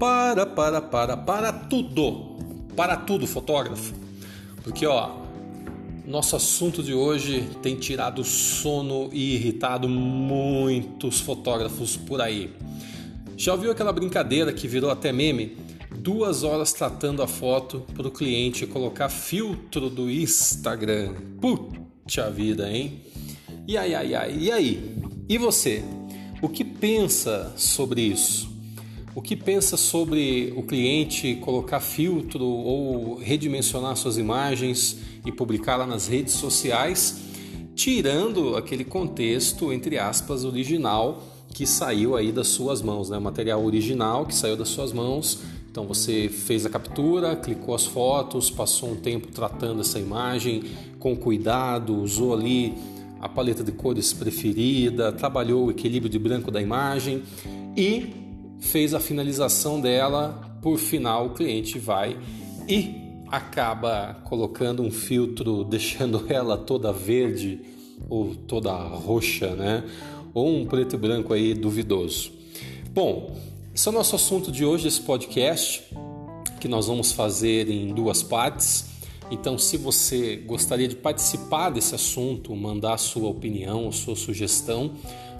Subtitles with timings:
[0.00, 2.38] para, para, para, para tudo.
[2.74, 3.92] Para tudo, fotógrafo.
[4.64, 5.10] Porque, ó,
[6.06, 12.50] nosso assunto de hoje tem tirado sono e irritado muitos fotógrafos por aí.
[13.36, 15.58] Já ouviu aquela brincadeira que virou até meme?
[15.94, 21.12] Duas horas tratando a foto para o cliente colocar filtro do Instagram.
[21.38, 23.02] Puxa vida, hein?
[23.68, 24.96] E aí, ai, ai, e aí?
[25.28, 25.84] E você?
[26.40, 28.49] O que pensa sobre isso?
[29.12, 36.06] O que pensa sobre o cliente colocar filtro ou redimensionar suas imagens e publicá-la nas
[36.06, 37.20] redes sociais,
[37.74, 43.18] tirando aquele contexto, entre aspas, original que saiu aí das suas mãos, né?
[43.18, 45.40] O material original que saiu das suas mãos.
[45.68, 50.62] Então você fez a captura, clicou as fotos, passou um tempo tratando essa imagem
[51.00, 52.74] com cuidado, usou ali
[53.20, 57.22] a paleta de cores preferida, trabalhou o equilíbrio de branco da imagem
[57.76, 58.19] e
[58.60, 60.58] fez a finalização dela.
[60.62, 62.18] Por final, o cliente vai
[62.68, 62.94] e
[63.28, 67.60] acaba colocando um filtro, deixando ela toda verde
[68.08, 69.84] ou toda roxa, né?
[70.32, 72.32] Ou um preto e branco aí duvidoso.
[72.92, 73.36] Bom,
[73.74, 75.82] esse é o nosso assunto de hoje, esse podcast,
[76.60, 78.90] que nós vamos fazer em duas partes.
[79.30, 84.92] Então, se você gostaria de participar desse assunto, mandar sua opinião, sua sugestão,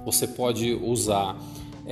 [0.04, 1.36] você pode usar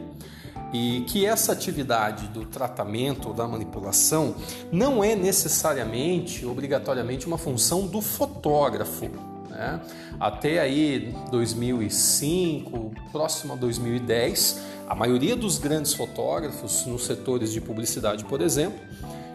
[0.73, 4.34] e que essa atividade do tratamento ou da manipulação
[4.71, 9.09] não é necessariamente, obrigatoriamente, uma função do fotógrafo.
[9.49, 9.81] Né?
[10.21, 18.25] Até aí 2005, próximo a 2010, a maioria dos grandes fotógrafos nos setores de publicidade,
[18.25, 18.79] por exemplo,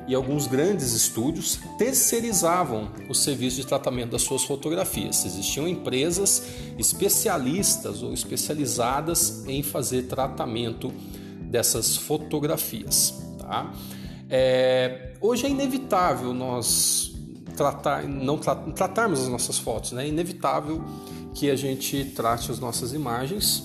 [0.07, 5.25] e alguns grandes estúdios terceirizavam o serviço de tratamento das suas fotografias.
[5.25, 6.43] Existiam empresas
[6.77, 10.93] especialistas ou especializadas em fazer tratamento
[11.53, 13.13] dessas fotografias.
[13.37, 13.71] Tá?
[14.27, 17.13] É, hoje é inevitável nós
[17.55, 20.05] tratar, não tra tratarmos as nossas fotos, né?
[20.05, 20.83] é inevitável
[21.35, 23.63] que a gente trate as nossas imagens,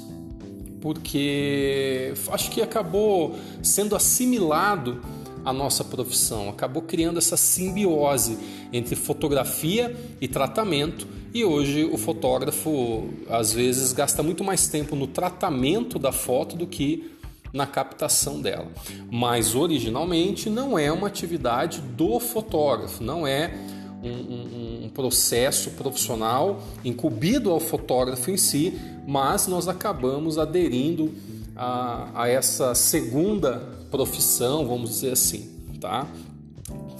[0.82, 5.00] porque acho que acabou sendo assimilado
[5.42, 8.36] a nossa profissão, acabou criando essa simbiose
[8.70, 11.06] entre fotografia e tratamento.
[11.32, 16.66] E hoje o fotógrafo às vezes gasta muito mais tempo no tratamento da foto do
[16.66, 17.17] que
[17.52, 18.68] na captação dela.
[19.10, 23.54] Mas originalmente não é uma atividade do fotógrafo, não é
[24.02, 31.12] um, um, um, processo profissional incumbido ao fotógrafo em si, mas nós acabamos aderindo
[31.56, 33.58] a, a essa segunda
[33.90, 36.06] profissão, vamos dizer assim, tá?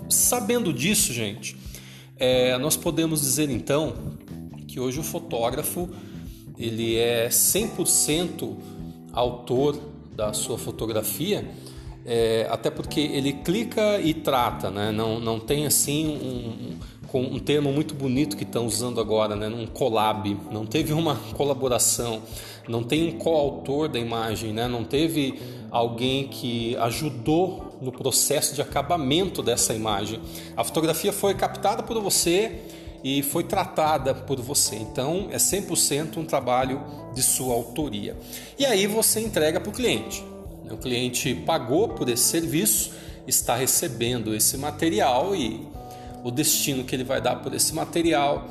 [0.09, 1.57] Sabendo disso, gente,
[2.17, 3.95] é, nós podemos dizer então
[4.67, 5.89] que hoje o fotógrafo
[6.59, 8.57] ele é 100%
[9.13, 9.79] autor
[10.19, 11.49] da sua fotografia,
[12.05, 14.91] é, até porque ele clica e trata, né?
[14.91, 19.47] não, não tem assim um, um, um termo muito bonito que estão usando agora, né?
[19.47, 22.21] um collab, não teve uma colaboração,
[22.67, 24.67] não tem um coautor da imagem, né?
[24.67, 25.39] não teve
[25.71, 30.19] alguém que ajudou no processo de acabamento dessa imagem.
[30.57, 32.61] A fotografia foi captada por você
[33.09, 34.77] e foi tratada por você.
[34.77, 36.83] Então é 100% um trabalho
[37.15, 38.15] de sua autoria.
[38.59, 40.23] E aí você entrega para o cliente.
[40.71, 42.93] O cliente pagou por esse serviço,
[43.27, 45.67] está recebendo esse material e
[46.23, 48.47] o destino que ele vai dar por esse material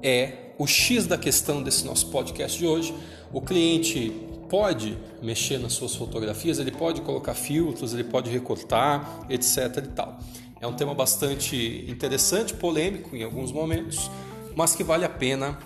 [0.00, 2.94] é o X da questão desse nosso podcast de hoje.
[3.32, 4.12] O cliente
[4.48, 10.20] pode mexer nas suas fotografias, ele pode colocar filtros, ele pode recortar, etc e tal.
[10.60, 14.10] É um tema bastante interessante, polêmico em alguns momentos,
[14.54, 15.58] mas que vale a pena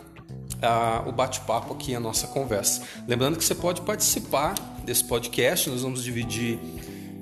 [0.56, 2.82] uh, o bate-papo aqui, a nossa conversa.
[3.06, 4.54] Lembrando que você pode participar
[4.84, 6.58] desse podcast, nós vamos dividir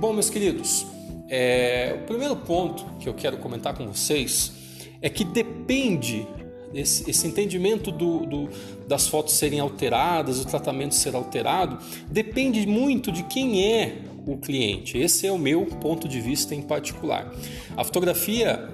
[0.00, 0.86] Bom, meus queridos,
[1.28, 4.52] é, o primeiro ponto que eu quero comentar com vocês
[5.00, 6.26] é que depende
[6.74, 8.48] esse, esse entendimento do, do,
[8.86, 11.78] das fotos serem alteradas, o tratamento ser alterado,
[12.10, 14.98] depende muito de quem é o cliente.
[14.98, 17.32] Esse é o meu ponto de vista em particular.
[17.76, 18.68] A fotografia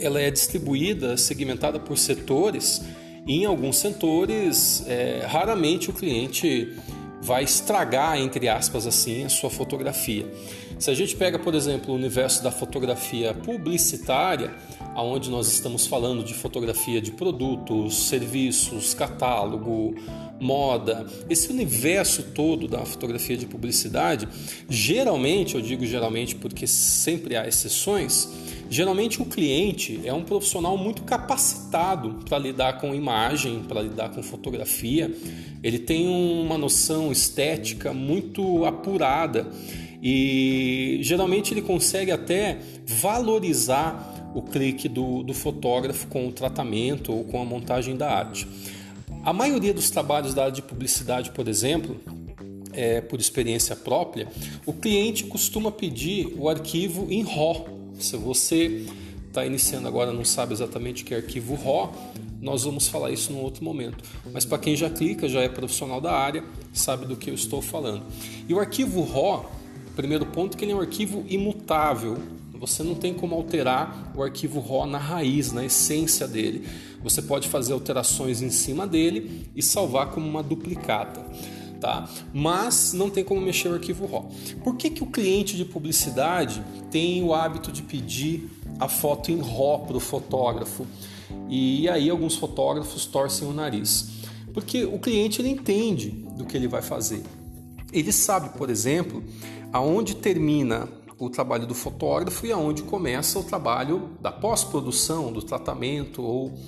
[0.00, 2.82] ela é distribuída, segmentada por setores.
[3.26, 6.74] E em alguns setores, é, raramente o cliente
[7.20, 10.26] vai estragar, entre aspas, assim, a sua fotografia.
[10.78, 14.54] Se a gente pega, por exemplo, o universo da fotografia publicitária,
[14.94, 19.94] aonde nós estamos falando de fotografia de produtos, serviços, catálogo,
[20.40, 24.26] moda, esse universo todo da fotografia de publicidade,
[24.70, 28.28] geralmente, eu digo geralmente porque sempre há exceções,
[28.70, 34.22] geralmente o cliente é um profissional muito capacitado para lidar com imagem, para lidar com
[34.22, 35.14] fotografia,
[35.62, 39.50] ele tem uma noção estética muito apurada
[40.02, 47.24] e geralmente ele consegue até valorizar o clique do, do fotógrafo com o tratamento ou
[47.24, 48.46] com a montagem da arte.
[49.22, 52.00] A maioria dos trabalhos da área de publicidade, por exemplo,
[52.72, 54.28] é, por experiência própria,
[54.64, 57.79] o cliente costuma pedir o arquivo em RAW.
[58.00, 58.86] Se você
[59.28, 61.92] está iniciando agora não sabe exatamente o que é arquivo RAW,
[62.40, 64.02] nós vamos falar isso num outro momento.
[64.32, 66.42] Mas para quem já clica, já é profissional da área,
[66.72, 68.02] sabe do que eu estou falando.
[68.48, 69.50] E o arquivo RAW,
[69.94, 72.18] primeiro ponto, que ele é um arquivo imutável,
[72.54, 76.66] você não tem como alterar o arquivo RAW na raiz, na essência dele.
[77.02, 81.24] Você pode fazer alterações em cima dele e salvar como uma duplicata.
[81.80, 82.08] Tá?
[82.32, 84.28] Mas não tem como mexer o arquivo RAW.
[84.62, 89.40] Por que, que o cliente de publicidade tem o hábito de pedir a foto em
[89.40, 90.86] RAW para o fotógrafo?
[91.48, 94.10] E aí alguns fotógrafos torcem o nariz.
[94.52, 97.22] Porque o cliente ele entende do que ele vai fazer.
[97.92, 99.22] Ele sabe, por exemplo,
[99.72, 100.88] aonde termina
[101.18, 106.58] o trabalho do fotógrafo e aonde começa o trabalho da pós-produção, do tratamento ou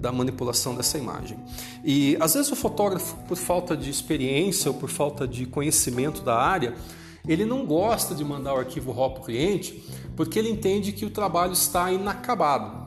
[0.00, 1.38] da manipulação dessa imagem.
[1.84, 6.36] E às vezes o fotógrafo, por falta de experiência ou por falta de conhecimento da
[6.36, 6.74] área,
[7.26, 9.84] ele não gosta de mandar o arquivo RAW para o cliente
[10.14, 12.86] porque ele entende que o trabalho está inacabado.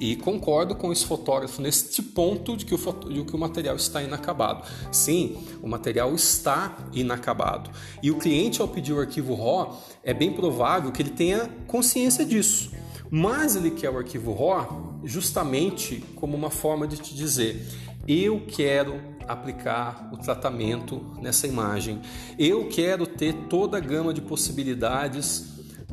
[0.00, 2.78] E concordo com esse fotógrafo neste ponto de que, o,
[3.08, 4.66] de que o material está inacabado.
[4.90, 7.70] Sim, o material está inacabado.
[8.02, 12.26] E o cliente, ao pedir o arquivo RAW, é bem provável que ele tenha consciência
[12.26, 12.72] disso.
[13.14, 17.62] Mas ele quer o arquivo RAW justamente como uma forma de te dizer:
[18.08, 18.98] eu quero
[19.28, 22.00] aplicar o tratamento nessa imagem,
[22.38, 25.44] eu quero ter toda a gama de possibilidades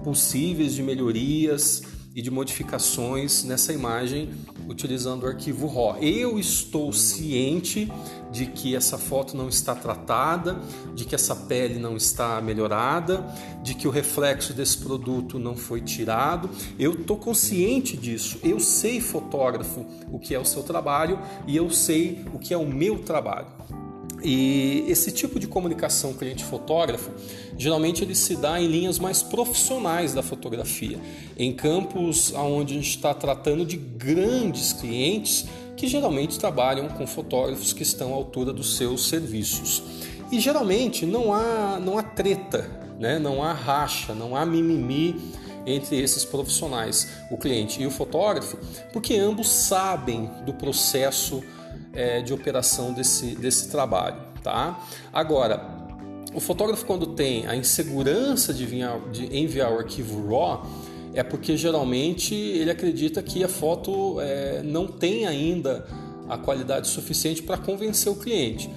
[0.02, 1.84] possíveis de melhorias
[2.16, 4.30] e de modificações nessa imagem
[4.68, 5.98] utilizando o arquivo RAW.
[6.02, 7.92] Eu estou ciente
[8.32, 10.60] de que essa foto não está tratada,
[10.94, 13.26] de que essa pele não está melhorada,
[13.64, 16.50] de que o reflexo desse produto não foi tirado.
[16.78, 18.40] Eu estou consciente disso.
[18.44, 22.58] Eu sei, fotógrafo, o que é o seu trabalho e eu sei o que é
[22.58, 23.48] o meu trabalho.
[24.24, 27.12] E esse tipo de comunicação cliente-fotógrafo,
[27.58, 31.00] geralmente ele se dá em linhas mais profissionais da fotografia,
[31.38, 35.46] em campos onde a gente está tratando de grandes clientes
[35.78, 39.82] que geralmente trabalham com fotógrafos que estão à altura dos seus serviços.
[40.32, 43.18] E geralmente não há, não há treta, né?
[43.18, 45.16] não há racha, não há mimimi
[45.66, 48.58] entre esses profissionais, o cliente e o fotógrafo,
[48.92, 51.44] porque ambos sabem do processo
[51.94, 54.18] é, de operação desse, desse trabalho.
[54.44, 54.80] Tá?
[55.12, 55.80] Agora,
[56.34, 60.66] o fotógrafo, quando tem a insegurança de, enviar, de enviar o arquivo RAW,
[61.14, 65.86] é porque geralmente ele acredita que a foto é, não tem ainda
[66.28, 68.70] a qualidade suficiente para convencer o cliente.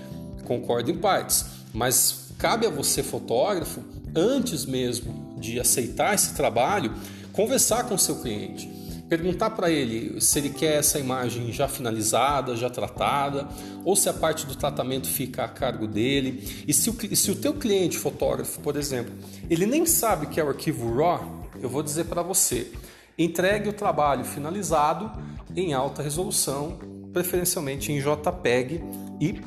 [0.44, 3.82] Concordo em partes, mas cabe a você, fotógrafo,
[4.16, 6.92] antes mesmo de aceitar esse trabalho,
[7.32, 8.68] conversar com o seu cliente
[9.12, 13.46] perguntar para ele se ele quer essa imagem já finalizada, já tratada,
[13.84, 16.64] ou se a parte do tratamento fica a cargo dele.
[16.66, 19.12] E se o, se o teu cliente fotógrafo, por exemplo,
[19.50, 22.72] ele nem sabe que é o arquivo RAW, eu vou dizer para você,
[23.18, 25.12] entregue o trabalho finalizado
[25.54, 26.78] em alta resolução,
[27.12, 28.82] preferencialmente em JPEG
[29.20, 29.42] e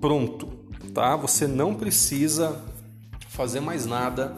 [0.00, 0.46] pronto,
[0.94, 1.16] tá?
[1.16, 2.62] Você não precisa
[3.28, 4.36] fazer mais nada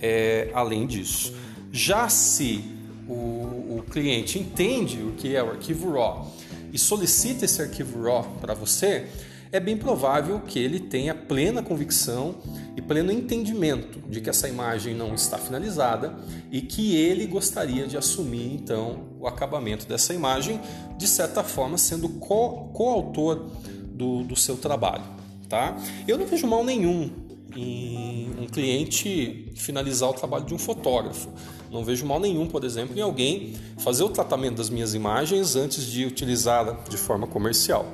[0.00, 1.34] é, além disso.
[1.70, 2.64] Já se
[3.06, 3.41] o,
[3.82, 6.30] o cliente entende o que é o arquivo RAW
[6.72, 9.06] e solicita esse arquivo RAW para você,
[9.50, 12.36] é bem provável que ele tenha plena convicção
[12.74, 16.16] e pleno entendimento de que essa imagem não está finalizada
[16.50, 20.58] e que ele gostaria de assumir então o acabamento dessa imagem,
[20.96, 23.50] de certa forma sendo coautor
[23.88, 25.04] do, do seu trabalho.
[25.50, 25.76] Tá?
[26.08, 27.10] Eu não vejo mal nenhum
[27.56, 31.28] em um cliente finalizar o trabalho de um fotógrafo.
[31.70, 35.84] Não vejo mal nenhum, por exemplo, em alguém fazer o tratamento das minhas imagens antes
[35.84, 37.86] de utilizá-la de forma comercial.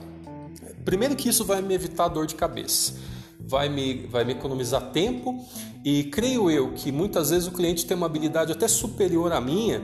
[0.85, 2.95] Primeiro que isso vai me evitar dor de cabeça,
[3.39, 5.45] vai me, vai me economizar tempo
[5.85, 9.83] e creio eu que muitas vezes o cliente tem uma habilidade até superior à minha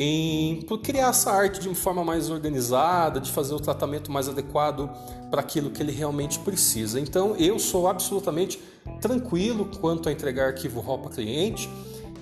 [0.00, 4.88] em criar essa arte de uma forma mais organizada, de fazer o tratamento mais adequado
[5.28, 7.00] para aquilo que ele realmente precisa.
[7.00, 8.60] Então eu sou absolutamente
[9.00, 11.68] tranquilo quanto a entregar arquivo RAW para cliente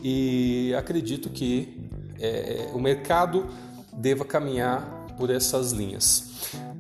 [0.03, 3.47] e acredito que é, o mercado
[3.93, 6.31] deva caminhar por essas linhas.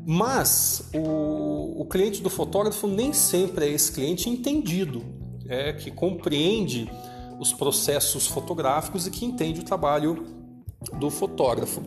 [0.07, 5.05] Mas o, o cliente do fotógrafo nem sempre é esse cliente entendido,
[5.47, 6.91] é que compreende
[7.39, 10.46] os processos fotográficos e que entende o trabalho
[10.95, 11.83] do fotógrafo.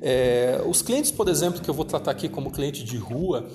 [0.00, 3.48] É, os clientes, por exemplo, que eu vou tratar aqui como cliente de rua,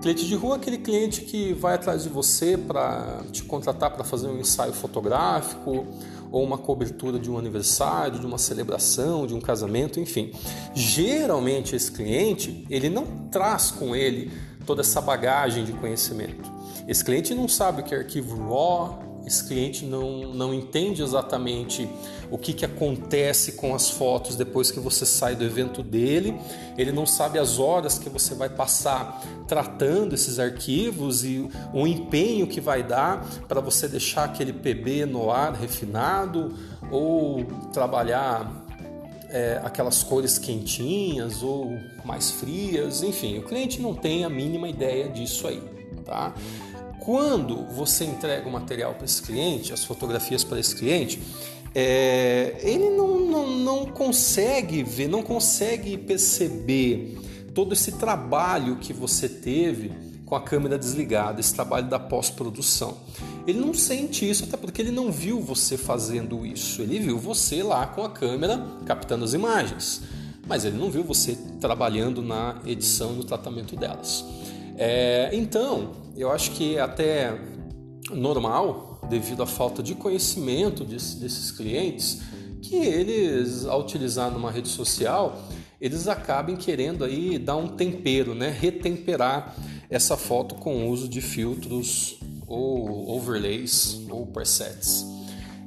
[0.00, 4.04] cliente de rua é aquele cliente que vai atrás de você para te contratar para
[4.04, 5.84] fazer um ensaio fotográfico
[6.30, 10.32] ou uma cobertura de um aniversário, de uma celebração, de um casamento, enfim.
[10.74, 14.30] Geralmente esse cliente, ele não traz com ele
[14.64, 16.50] toda essa bagagem de conhecimento.
[16.86, 21.88] Esse cliente não sabe o que é arquivo RAW, esse cliente não, não entende exatamente
[22.30, 26.38] o que, que acontece com as fotos depois que você sai do evento dele,
[26.78, 32.46] ele não sabe as horas que você vai passar tratando esses arquivos e o empenho
[32.46, 36.54] que vai dar para você deixar aquele PB no ar refinado
[36.90, 38.64] ou trabalhar
[39.28, 45.08] é, aquelas cores quentinhas ou mais frias, enfim, o cliente não tem a mínima ideia
[45.08, 45.60] disso aí,
[46.04, 46.32] tá?
[47.06, 51.22] Quando você entrega o material para esse cliente, as fotografias para esse cliente,
[51.72, 57.16] é, ele não, não, não consegue ver, não consegue perceber
[57.54, 59.92] todo esse trabalho que você teve
[60.24, 62.96] com a câmera desligada, esse trabalho da pós-produção.
[63.46, 66.82] Ele não sente isso, até porque ele não viu você fazendo isso.
[66.82, 70.02] Ele viu você lá com a câmera captando as imagens,
[70.44, 74.24] mas ele não viu você trabalhando na edição e no tratamento delas.
[74.76, 77.38] É, então, eu acho que é até
[78.10, 82.22] normal, devido à falta de conhecimento desse, desses clientes,
[82.62, 85.40] que eles, ao utilizar numa rede social,
[85.80, 88.50] eles acabem querendo aí dar um tempero, né?
[88.50, 89.54] retemperar
[89.90, 95.04] essa foto com o uso de filtros ou overlays ou presets.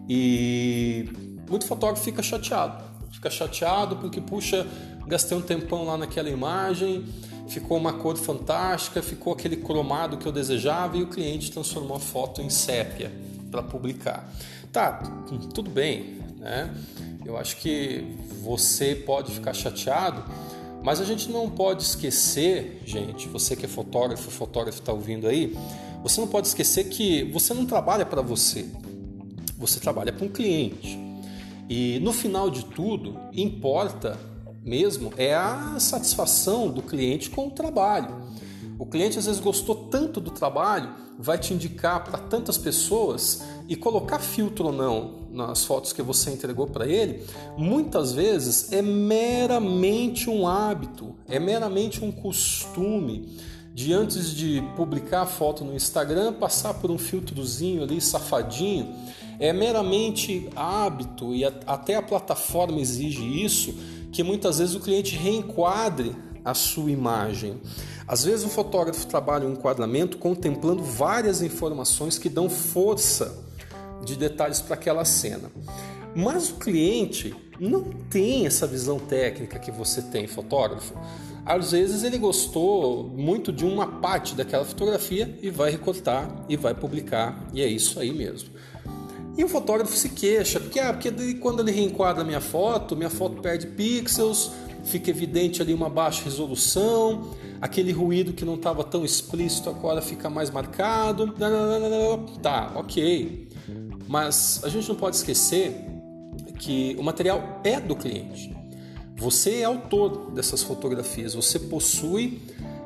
[0.10, 1.06] E
[1.48, 4.65] muito fotógrafo fica chateado, fica chateado porque puxa,
[5.06, 7.06] gastei um tempão lá naquela imagem,
[7.50, 12.00] ficou uma cor fantástica, ficou aquele cromado que eu desejava e o cliente transformou a
[12.00, 13.12] foto em sépia
[13.50, 14.32] para publicar.
[14.72, 15.01] Tá,
[15.53, 16.74] tudo bem, né?
[17.25, 20.24] Eu acho que você pode ficar chateado,
[20.84, 25.58] mas a gente não pode esquecer, gente, você que é fotógrafo, fotógrafo está ouvindo aí,
[26.03, 28.65] você não pode esquecer que você não trabalha para você,
[29.58, 30.98] você trabalha para um cliente.
[31.68, 34.18] E no final de tudo, importa
[34.63, 38.30] mesmo é a satisfação do cliente com o trabalho.
[38.78, 43.75] O cliente às vezes gostou tanto do trabalho, vai te indicar para tantas pessoas e
[43.75, 47.24] colocar filtro ou não nas fotos que você entregou para ele,
[47.58, 53.38] muitas vezes é meramente um hábito, é meramente um costume
[53.74, 58.94] de antes de publicar a foto no Instagram passar por um filtrozinho ali safadinho,
[59.39, 63.74] é meramente hábito e até a plataforma exige isso
[64.12, 67.62] que muitas vezes o cliente reenquadre a sua imagem.
[68.08, 73.38] Às vezes o fotógrafo trabalha um enquadramento contemplando várias informações que dão força
[74.04, 75.51] de detalhes para aquela cena.
[76.16, 80.94] Mas o cliente não tem essa visão técnica que você tem, fotógrafo.
[81.46, 86.74] Às vezes ele gostou muito de uma parte daquela fotografia e vai recortar e vai
[86.74, 88.50] publicar, e é isso aí mesmo.
[89.39, 93.41] E o fotógrafo se queixa, porque, ah, porque quando ele reenquadra minha foto, minha foto
[93.41, 94.51] perde pixels,
[94.84, 100.29] fica evidente ali uma baixa resolução, aquele ruído que não estava tão explícito agora fica
[100.29, 101.34] mais marcado.
[102.43, 103.48] Tá, ok.
[104.10, 105.86] Mas a gente não pode esquecer
[106.60, 108.53] que o material é do cliente.
[109.15, 112.41] Você é autor dessas fotografias, você possui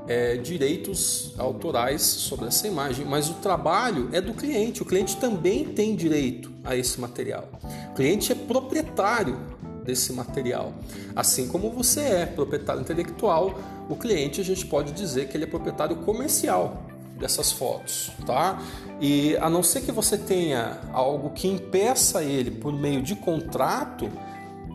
[0.08, 4.82] é, direitos autorais sobre essa imagem, mas o trabalho é do cliente.
[4.82, 7.48] O cliente também tem direito a esse material.
[7.92, 9.40] O cliente é proprietário
[9.84, 10.74] desse material.
[11.16, 15.48] Assim como você é proprietário intelectual, o cliente a gente pode dizer que ele é
[15.48, 16.84] proprietário comercial
[17.18, 18.62] dessas fotos, tá?
[19.00, 24.10] E a não ser que você tenha algo que impeça ele por meio de contrato,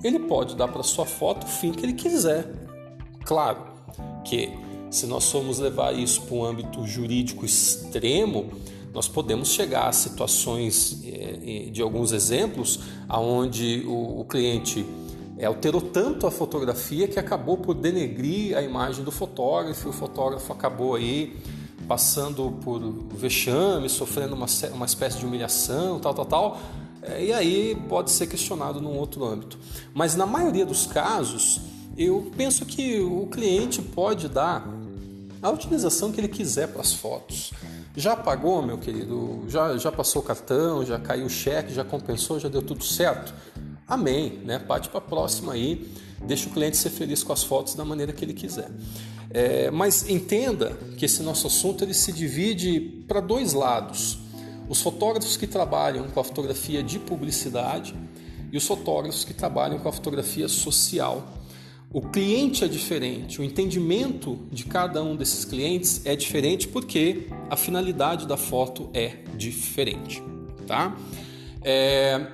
[0.05, 2.47] ele pode dar para sua foto o fim que ele quiser.
[3.25, 3.67] Claro
[4.25, 8.51] que se nós formos levar isso para um âmbito jurídico extremo,
[8.93, 14.85] nós podemos chegar a situações eh, de alguns exemplos aonde o, cliente
[15.45, 20.95] alterou tanto a fotografia que acabou por denegrir a imagem do fotógrafo, o fotógrafo acabou
[20.95, 21.37] aí
[21.87, 22.81] passando por
[23.15, 26.61] vexame, sofrendo uma, uma espécie de humilhação, tal, tal, tal,
[27.03, 29.59] eh, e aí pode ser questionado num outro âmbito.
[29.95, 31.61] Mas na maioria dos casos,
[31.99, 34.67] eu penso que o cliente pode dar
[35.43, 37.53] a utilização que ele quiser para as fotos.
[37.97, 39.45] Já pagou, meu querido?
[39.49, 43.35] Já, já passou o cartão, já caiu o cheque, já compensou, já deu tudo certo?
[43.87, 44.61] Amém, né?
[44.61, 45.91] Parte para a próxima aí,
[46.25, 48.71] deixa o cliente ser feliz com as fotos da maneira que ele quiser.
[49.31, 54.19] É, mas entenda que esse nosso assunto ele se divide para dois lados:
[54.69, 57.95] os fotógrafos que trabalham com a fotografia de publicidade
[58.53, 61.38] e os fotógrafos que trabalham com a fotografia social.
[61.91, 67.57] O cliente é diferente, o entendimento de cada um desses clientes é diferente porque a
[67.57, 70.23] finalidade da foto é diferente,
[70.67, 70.95] tá?
[71.63, 72.27] É,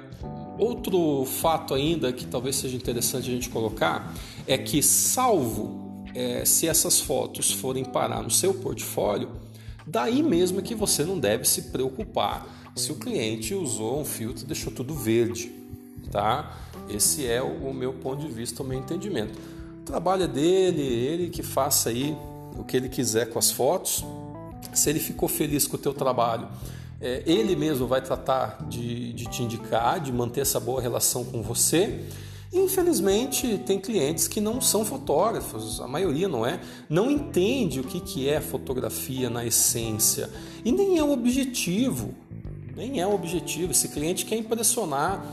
[0.59, 4.13] outro fato ainda que talvez seja interessante a gente colocar
[4.45, 9.31] é que, salvo é, se essas fotos forem parar no seu portfólio,
[9.87, 14.43] daí mesmo é que você não deve se preocupar se o cliente usou um filtro
[14.43, 15.53] e deixou tudo verde,
[16.15, 16.57] tá?
[16.89, 19.37] Esse é o meu ponto de vista, o meu entendimento.
[19.81, 22.17] O trabalho dele, ele que faça aí
[22.57, 24.05] o que ele quiser com as fotos.
[24.73, 26.47] Se ele ficou feliz com o teu trabalho,
[27.01, 31.43] é, ele mesmo vai tratar de, de te indicar, de manter essa boa relação com
[31.43, 32.05] você.
[32.53, 37.99] Infelizmente, tem clientes que não são fotógrafos, a maioria não é, não entende o que,
[37.99, 40.31] que é fotografia na essência
[40.65, 42.15] e nem é o objetivo.
[42.77, 43.73] Nem é o objetivo.
[43.73, 45.25] Esse cliente quer impressionar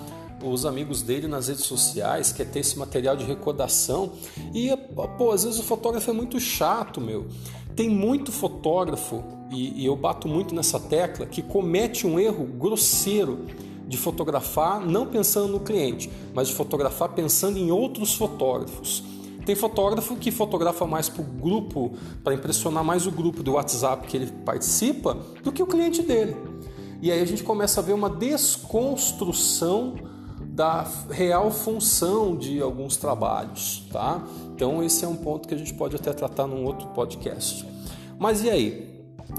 [0.44, 4.14] os amigos dele nas redes sociais, quer ter esse material de recordação.
[4.54, 4.76] E,
[5.18, 7.28] pô, às vezes o fotógrafo é muito chato, meu.
[7.76, 13.46] Tem muito fotógrafo, e, e eu bato muito nessa tecla, que comete um erro grosseiro
[13.88, 19.04] de fotografar não pensando no cliente, mas de fotografar pensando em outros fotógrafos.
[19.46, 24.08] Tem fotógrafo que fotografa mais para o grupo, para impressionar mais o grupo do WhatsApp
[24.08, 26.36] que ele participa, do que o cliente dele.
[27.02, 29.96] E aí a gente começa a ver uma desconstrução
[30.52, 34.22] da real função de alguns trabalhos, tá?
[34.54, 37.66] Então esse é um ponto que a gente pode até tratar num outro podcast.
[38.20, 38.92] Mas e aí?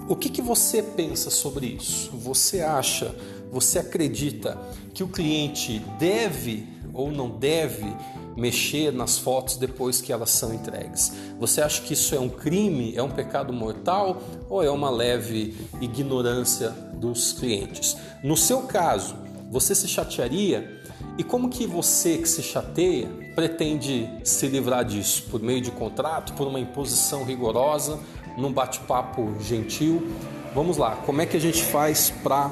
[0.09, 2.11] O que, que você pensa sobre isso?
[2.16, 3.14] Você acha,
[3.53, 4.59] você acredita
[4.94, 7.94] que o cliente deve ou não deve
[8.35, 11.12] mexer nas fotos depois que elas são entregues?
[11.38, 15.55] Você acha que isso é um crime, é um pecado mortal ou é uma leve
[15.79, 17.98] ignorância dos clientes?
[18.25, 19.14] No seu caso,
[19.51, 20.82] você se chatearia
[21.18, 25.25] e como que você que se chateia pretende se livrar disso?
[25.31, 28.01] Por meio de contrato, por uma imposição rigorosa,
[28.37, 30.07] num bate-papo gentil?
[30.55, 32.51] Vamos lá, como é que a gente faz para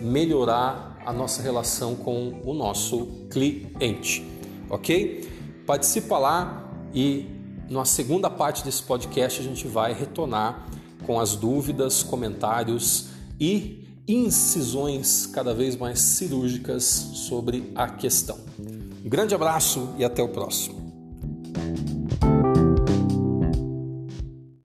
[0.00, 4.26] melhorar a nossa relação com o nosso cliente?
[4.68, 5.28] Ok?
[5.66, 7.26] Participa lá e
[7.70, 10.66] na segunda parte desse podcast a gente vai retornar
[11.06, 13.08] com as dúvidas, comentários
[13.40, 18.38] e incisões cada vez mais cirúrgicas sobre a questão.
[19.04, 20.83] Um grande abraço e até o próximo.